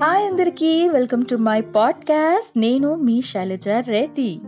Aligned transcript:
Hi 0.00 0.26
అందరికీ 0.26 0.88
welcome 0.88 1.24
to 1.30 1.36
my 1.36 1.60
podcast. 1.60 2.58
నేను 2.58 2.94
మీ 2.94 3.22
శైలజ 3.22 3.68
రెడ్డి. 3.68 4.40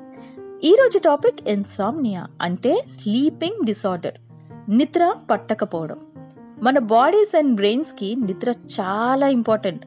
ఈరోజు 0.64 0.98
టాపిక్ 0.98 1.48
ఇన్సామ్నియా 1.48 2.26
అంటే 2.42 2.84
స్లీపింగ్ 2.86 3.66
డిసార్డర్ 3.66 4.14
నిద్ర 4.68 5.14
పట్టకపోవడం. 5.30 5.98
మన 6.62 6.78
బాడీస్ 6.78 7.36
అండ్ 7.36 7.54
బ్రెయిన్స్కి 7.54 8.16
నిద్ర 8.16 8.50
చాలా 8.50 9.28
ఇంపార్టెంట్. 9.28 9.86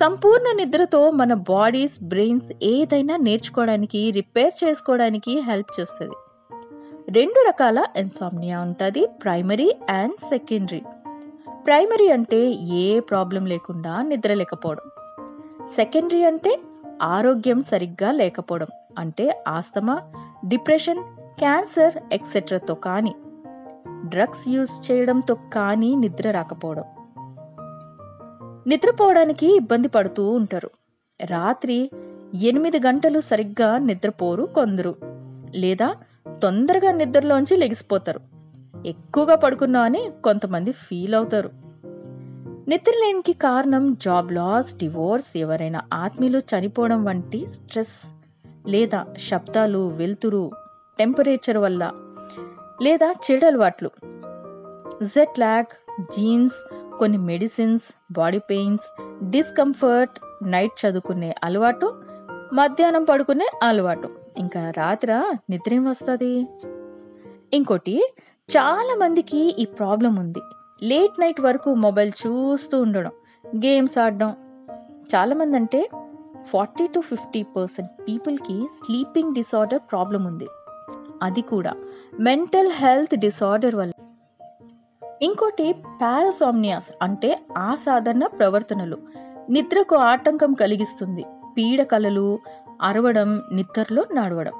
సంపూర్ణ 0.00 0.56
నిద్రతో 0.56 1.10
మన 1.10 1.34
బాడీస్ 1.34 2.04
బ్రెయిన్స్ 2.04 2.52
ఏదైనా 2.62 3.16
నేర్చుకోవడానికి 3.16 4.10
రిపేర్ 4.10 4.64
చేసుకోవడానికి 4.64 5.40
హెల్ప్ 5.40 5.80
చేస్తుంది. 5.80 6.14
రెండు 7.10 7.44
రకాల 7.48 7.84
ఇన్సామ్నియా 7.96 8.60
ఉంటుంది 8.60 9.06
ప్రైమరీ 9.06 9.76
అండ్ 9.88 10.20
సెకండరీ. 10.28 10.82
ప్రైమరీ 11.66 12.08
అంటే 12.08 12.50
ఏ 12.50 13.00
ప్రాబ్లం 13.00 13.46
లేకుండా 13.46 14.02
నిద్ర 14.02 14.34
లేకపోవడం. 14.34 14.82
సెకండరీ 15.74 16.24
అంటే 16.24 16.60
ఆరోగ్యం 17.02 17.62
సరిగ్గా 17.62 18.10
లేకపోవడం 18.10 18.66
అంటే 18.98 19.44
ఆస్తమా 19.48 20.00
డిప్రెషన్ 20.48 20.98
క్యాన్సర్ 21.38 21.94
ఎక్సెట్రాతో 22.12 22.74
కానీ. 22.74 23.14
డ్రగ్స్ 24.08 24.48
యూజ్ 24.48 24.90
చేయడంతో 24.90 25.34
కానీ 25.34 25.94
నిద్ర 25.94 26.30
రాకపోవడం. 26.30 26.84
నిద్రపోవడానికి 28.66 29.56
ఇబ్బంది 29.56 29.88
పడుతూ 29.88 30.30
ఉంటారు. 30.30 30.70
రాత్రి 31.24 31.90
ఎనిమిది 32.34 32.78
గంటలు 32.78 33.20
సరిగ్గా 33.20 33.78
నిద్రపోరు 33.78 34.44
కొందరు. 34.44 34.94
లేదా 35.54 35.94
తొందరగా 36.42 36.92
నిద్రలోంచి 36.92 37.56
లెగిసిపోతారు. 37.56 38.20
ఎక్కువగా 38.86 39.34
పడుకున్నా 39.34 39.80
అని 39.80 40.10
కొంతమంది 40.24 40.72
ఫీల్ 40.72 41.14
అవుతారు. 41.14 41.65
నిద్రలేనికి 42.68 43.32
కారణం 43.32 43.94
జాబ్ 43.94 44.32
లాస్ 44.32 44.76
డివోర్స్ 44.76 45.36
ఎవరైనా 45.36 45.82
ఆత్మీయులు 45.94 46.38
చనిపోవడం 46.38 47.04
వంటి 47.04 47.46
స్ట్రెస్ 47.46 48.12
లేదా 48.66 49.06
శబ్దాలు 49.18 49.88
వెలుతురు 49.88 50.50
టెంపరేచర్ 50.98 51.56
వల్ల 51.56 51.92
లేదా 52.82 53.14
చెడు 53.30 53.46
అలవాట్లు. 53.46 53.90
జెట్ 55.02 55.38
లాగ్ 55.38 55.64
జీన్స్ 56.00 56.54
కొన్ని 56.98 57.18
medicines 57.18 57.82
body 58.12 58.38
pains 58.38 59.02
discomfort 59.30 60.44
night 60.44 60.86
చదువుకునే 60.86 61.34
అలవాటు 61.44 62.02
మధ్యాహ్నం 62.52 63.04
పడుకునే 63.04 63.46
అలవాటు. 63.62 64.10
ఇంకా 64.38 64.70
రాత్ర 64.70 65.34
నిద్ర 65.50 65.74
ఏం 65.74 65.84
వస్తుంది? 65.84 66.46
ఇంకోటి 67.52 68.14
చాలా 68.50 68.96
మందికి 68.98 69.56
ఈ 69.58 69.64
ప్రాబ్లం 69.64 70.16
ఉంది. 70.16 70.40
లేట్ 70.82 71.20
నైట్ 71.20 71.40
వరకు 71.40 71.74
మొబైల్ 71.74 72.12
చూస్తూ 72.26 72.82
ఉండడం 72.82 73.10
గేమ్స్ 73.56 73.98
ఆడడం. 73.98 74.30
చాలామంది 75.14 75.56
అంటే 75.56 75.90
ఫార్టీ 76.46 76.86
టు 76.86 77.00
ఫిఫ్టీ 77.00 77.42
పర్సెంట్ 77.42 77.90
పీపుల్కి 78.08 78.68
స్లీపింగ్ 78.68 79.34
డిసార్డర్ 79.34 79.80
ప్రాబ్లం 79.90 80.24
ఉంది. 80.24 80.46
అది 81.22 81.40
కూడా 81.40 81.74
మెంటల్ 82.20 82.72
హెల్త్ 82.72 83.16
డిసార్డర్ 83.16 83.74
వల్ల. 83.74 83.92
ఇంకోటి 85.22 85.72
పారాసామ్నియాస్ 85.72 86.88
అంటే 87.02 87.40
అసాధారణ 87.56 88.26
ప్రవర్తనలు. 88.26 88.98
నిద్రకు 89.50 89.96
ఆటంకం 89.96 90.54
కలిగిస్తుంది. 90.54 91.24
పీడ 91.56 91.82
కలలు 91.82 92.38
అరవడం 92.82 93.42
నిద్రలో 93.52 94.04
నడవడం. 94.14 94.52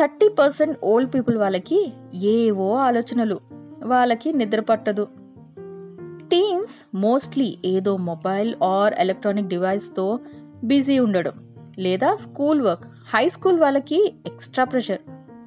థర్టీ 0.00 0.28
పర్సెంట్ 0.28 0.78
ఓల్డ్ 0.84 1.14
పీపుల్ 1.14 1.38
వాళ్ళకి 1.38 1.92
ఏవో 2.14 2.74
ఆలోచనలు. 2.74 3.57
వాళ్ళకి 3.84 4.32
నిద్ర 4.32 4.60
పట్టదు. 4.60 5.08
టీన్స్ 6.30 6.96
మోస్ట్లీ 6.96 7.58
ఏదో 7.64 7.96
మొబైల్ 7.96 8.54
ఆర్ 8.62 8.94
ఎలక్ట్రానిక్ 8.98 9.48
డివైస్తో 9.48 10.20
బిజీ 10.64 10.98
ఉండడం. 10.98 11.32
లేదా 11.78 12.14
స్కూల్ 12.14 12.62
వర్క్ 12.62 12.84
హై 12.86 13.28
స్కూల్ 13.28 13.60
వాళ్ళకి 13.60 14.14
extra 14.26 14.64
pressure 14.64 15.00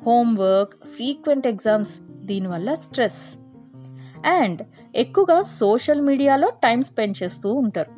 homework 0.05 0.87
frequent 0.87 1.47
exams 1.47 1.99
దీనివల్ల 2.25 2.73
స్ట్రెస్ 2.73 3.37
అండ్ 4.27 4.61
ఎక్కువగా 4.95 5.41
సోషల్ 5.41 6.01
మీడియాలో 6.01 6.49
టైం 6.49 6.83
స్పెండ్ 6.83 7.23
చేస్తూ 7.23 7.53
ఉంటారు. 7.53 7.91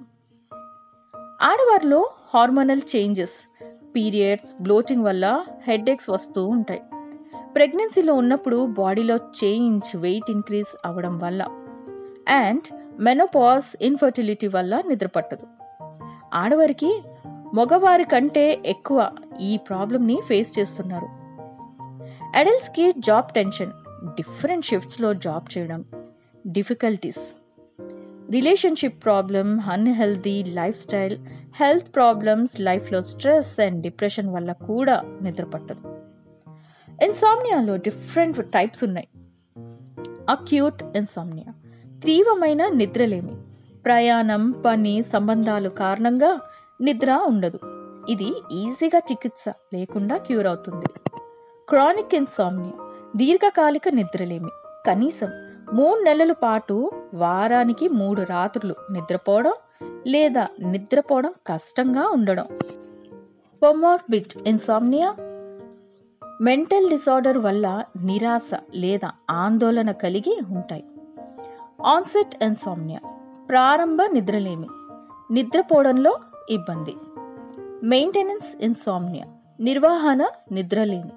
ఆడవారిలో 1.42 2.10
హార్మోనల్ 2.34 2.82
చేంజెస్ 2.96 3.66
పీరియడ్స్ 3.96 4.64
బ్లోటింగ్ 4.64 5.04
వల్ల 5.04 5.46
హెడ్ఏక్స్ 5.68 6.10
వస్తూ 6.10 6.46
ఉంటాయి. 6.46 6.82
ప్రెగ్నెన్సీలో 7.56 8.14
ఉన్నప్పుడు 8.14 8.66
బాడీలో 8.66 9.16
చేంజ్ 9.16 9.96
వెయిట్ 9.96 10.32
ఇంక్రీజ్ 10.32 10.78
అవ్వడం 10.86 11.20
వల్ల 11.20 11.48
అండ్ 12.28 12.62
మెనోపాస్ 13.02 13.84
ఇన్ఫర్టిలిటీ 13.84 14.48
వల్ల 14.48 14.84
నిద్రపట్టదు 14.88 15.48
ఆడవారికి 16.34 17.04
మగవారి 17.54 18.04
కంటే 18.04 18.60
ఎక్కువ 18.66 19.12
ఈ 19.42 19.58
ప్రాబ్లమ్ని 19.58 20.20
ఫేస్ 20.28 20.60
చేస్తున్నారు. 20.60 21.06
అడల్ట్స్కి 22.38 22.94
జాబ్ 22.98 23.34
టెన్షన్ 23.34 23.72
డిఫరెంట్ 24.06 24.66
షిఫ్ట్స్లో 24.66 25.14
జాబ్ 25.14 25.58
చేయడం 25.58 25.86
difficulties 26.48 27.36
relationship 28.32 29.04
problem 29.04 29.60
unhealthy 29.60 30.44
life 30.44 30.80
style 30.80 31.18
health 31.56 31.96
problems 31.96 32.62
లైఫ్లో 32.62 33.02
స్ట్రెస్ 33.02 33.60
అండ్ 33.60 33.82
డిప్రెషన్ 33.82 34.30
వల్ల 34.30 34.52
కూడా 34.52 35.04
నిద్రపట్టదు 35.22 35.93
ఇన్సామ్నియాలో 37.04 37.76
డిఫరెంట్ 37.76 38.52
టైప్స్ 38.52 38.84
ఉన్నాయి. 38.84 39.08
అక్యూట్ 40.30 40.84
ఇన్సామ్నియా 40.98 41.54
తీవ్రమైన 42.00 42.68
నిద్రలేమి. 42.68 43.36
ప్రయాణం 43.86 44.52
పని 44.52 45.02
సంబంధాలు 45.02 45.70
కారణంగా 45.70 46.42
నిద్ర 46.82 47.12
ఉండదు. 47.12 47.60
ఇది 48.10 48.34
ఈజీగా 48.52 48.98
చికిత్స 48.98 49.44
లేకుండా 49.74 50.18
క్యూర్ 50.18 50.48
అవుతుంది. 50.48 50.86
క్రానిక్ 51.70 52.16
ఇన్సామ్నియా 52.16 52.92
దీర్ఘకాలిక 53.16 53.90
నిద్రలేమి. 53.90 54.50
కనీసం 54.88 55.30
మూడు 55.74 56.00
నెలల 56.00 56.32
పాటు 56.32 56.92
వారానికి 57.14 57.88
మూడు 57.90 58.22
రాత్రులు 58.22 58.76
నిద్రపోవడం 58.92 59.54
లేదా 60.08 60.48
నిద్రపోవడం 60.60 61.34
కష్టంగా 61.48 62.08
ఉండడం. 62.08 62.48
పొమోర్బిట్ 63.64 64.34
ఇన్సామ్నియా 64.48 65.16
మెంటల్ 66.42 66.90
డిసార్డర్ 66.90 67.38
వల్ల 67.38 67.84
నిరాశ 68.04 68.52
లేదా 68.76 69.12
ఆందోళన 69.30 69.92
కలిగి 69.92 70.42
ఉంటాయి. 70.50 70.84
ఆన్సెట్ 71.86 72.44
ఇన్సామ్నియా 72.44 73.00
ప్రారంభ 73.50 74.02
నిద్రలేమి 74.14 74.68
నిద్రపోవడంలో 75.32 76.20
ఇబ్బంది. 76.50 76.96
మెయింటెనెన్స్ 77.84 78.64
ఇన్సామ్నియా 78.64 79.26
నిర్వహణ 79.60 80.28
నిద్రలేమి 80.52 81.12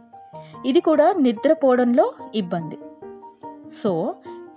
ఇది 0.68 0.80
కూడా 0.80 1.14
నిద్రపోవడంలో 1.18 2.12
ఇబ్బంది. 2.34 2.78
సో 3.82 4.14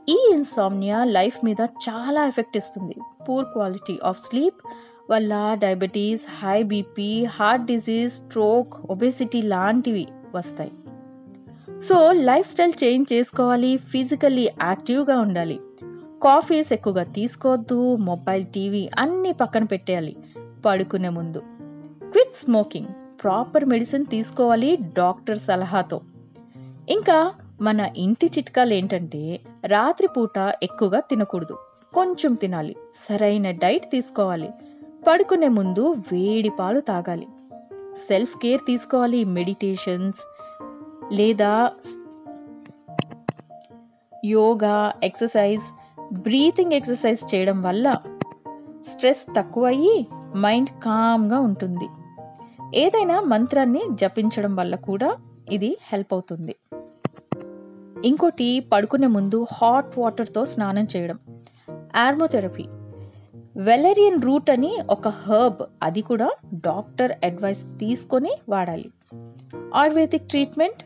ఈ 0.10 0.32
ఇన్సామ్నియా 0.34 1.04
లైఫ్ 1.04 1.46
మీద 1.46 1.62
చాలా 1.62 2.28
ఎఫెక్ట్ 2.28 2.58
ఇస్తుంది. 2.58 2.96
పూర్ 3.30 3.46
క్వాలిటీ 3.46 4.00
ఆఫ్ 4.04 4.22
స్లీప్ 4.22 4.56
వల్ల 5.12 5.58
diabetes 5.60 6.46
high 6.46 6.64
BP 6.64 7.24
heart 7.24 7.66
disease 7.66 8.14
stroke 8.14 8.74
obesity 8.90 9.42
లాంటివి 9.42 10.08
వస్తాయి. 10.36 10.72
సో 11.80 12.12
లైఫ్ 12.12 12.48
స్టైల్ 12.48 12.74
చేంజ్ 12.84 13.14
చేసుకోవాలి 13.14 13.78
ఫిజికల్లీ 13.78 14.50
యాక్టివ్గా 14.64 15.20
ఉండాలి. 15.20 15.60
కాఫీస్ 16.24 16.74
ఎక్కువగా 16.74 17.04
తీసుకోవద్దు 17.04 17.96
మొబైల్ 17.96 18.46
టీవీ 18.46 18.90
అన్నీ 19.00 19.32
పక్కన 19.32 19.64
పెట్టేయాలి 19.64 20.16
పడుకునే 20.66 21.10
ముందు. 21.10 21.40
క్విట్ 22.12 22.36
స్మోకింగ్ 22.36 22.88
ప్రాపర్ 23.24 23.66
మెడిసిన్ 23.66 24.06
తీసుకోవాలి 24.06 24.76
డాక్టర్ 24.76 25.38
సలహాతో. 25.38 26.02
ఇంకా 26.90 27.34
మన 27.62 27.80
ఇంటి 27.80 28.26
చిట్కాలు 28.26 28.74
ఏంటంటే 28.74 29.40
రాత్రిపూట 29.66 30.54
ఎక్కువగా 30.64 31.00
తినకూడదు. 31.00 31.58
కొంచెం 31.94 32.34
తినాలి 32.34 32.76
సరైన 33.10 33.52
డైట్ 33.52 33.92
తీసుకోవాలి 33.92 34.50
పడుకునే 35.08 35.48
ముందు 35.48 35.96
వేడి 36.12 36.50
పాలు 36.50 36.80
తాగాలి. 36.80 37.28
సెల్ఫ్ 38.08 38.38
కేర్ 38.38 38.62
తీసుకోవాలి 38.68 39.26
మెడిటేషన్స్ 39.26 40.20
లేదా 41.14 41.72
యోగా 44.26 44.94
ఎక్సర్సైజ్ 45.04 45.62
బ్రీతింగ్ 46.14 46.74
ఎక్సర్సైజ్ 46.74 47.36
చేయడం 47.36 47.62
వల్ల 47.62 47.96
స్ట్రెస్ 48.90 49.36
తక్కువయ్యి 49.38 50.08
మైండ్ 50.38 50.70
కామ్గా 50.70 51.40
ఉంటుంది. 51.40 51.88
ఏదైనా 52.76 53.20
మంత్రాన్ని 53.20 53.82
జపించడం 53.92 54.56
వల్ల 54.56 54.76
కూడా 54.76 55.18
ఇది 55.52 55.78
హెల్ప్ 55.84 56.14
అవుతుంది. 56.14 56.56
ఇంకోటి 58.06 58.66
పడుకునే 58.74 59.08
ముందు 59.08 59.48
హాట్ 59.54 60.00
వాటర్తో 60.00 60.46
స్నానం 60.46 60.88
చేయడం. 60.96 61.20
ఆర్మోథెరపీ. 61.96 62.66
వెలరియన్ 63.60 64.22
రూట్ 64.22 64.50
అని 64.50 64.80
ఒక 64.90 65.08
హర్బ్ 65.08 65.66
అది 65.84 66.02
కూడా 66.02 66.32
డాక్టర్ 66.54 67.12
అడ్వైస్ 67.24 67.64
తీసుకొని 67.64 68.36
వాడాలి. 68.50 68.92
ఆయుర్వేదిక్ 69.76 70.30
ట్రీట్మెంట్ 70.30 70.84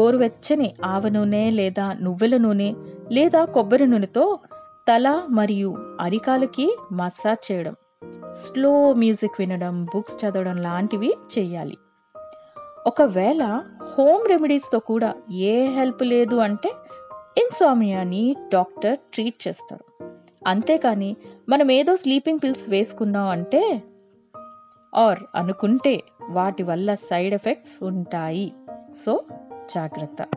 గోరువెచ్చని 0.00 0.74
ఆవ 0.84 1.08
నూనె 1.08 1.50
లేదా 1.50 1.92
నువ్వుల 1.92 2.36
నూనె 2.36 2.74
లేదా 3.12 3.44
కొబ్బరి 3.44 3.86
నూనెతో 3.86 4.38
తల 4.88 5.22
మరియు 5.30 5.96
అరికాలకి 6.00 6.78
మసాజ్ 6.92 7.52
చేయడం. 7.52 7.74
స్లో 8.44 8.92
మ్యూజిక్ 8.92 9.32
వినడం 9.38 9.84
బుక్స్ 9.84 10.24
చదవడం 10.24 10.56
లాంటివి 10.56 11.14
చేయాలి. 11.38 11.76
ఒకవేళ 12.86 13.62
హోమ్ 13.98 14.28
రెమెడీస్తో 14.28 14.78
కూడా 14.78 15.14
ఏ 15.32 15.66
హెల్ప్ 15.66 16.02
లేదు 16.02 16.36
అంటే 16.36 16.68
ఇన్సామియాని 17.38 18.36
డాక్టర్ 18.52 18.98
ట్రీట్ 18.98 19.48
చేస్తారు. 19.48 20.14
అంతేకాని 20.46 21.16
మనం 21.48 21.70
ఏదో 21.70 21.96
స్లీపింగ్ 21.96 22.38
పిల్స్ 22.42 22.70
వేసుకున్నాం 22.70 23.28
అంటే 23.28 23.82
ఆర్ 24.94 25.18
అనుకుంటే 25.34 26.02
వాటి 26.30 26.62
వల్ల 26.62 26.94
సైడ్ 26.94 27.34
ఎఫెక్ట్స్ 27.34 27.84
ఉంటాయి. 27.84 28.52
సో 29.04 29.24
జాగ్రత్త. 29.74 30.28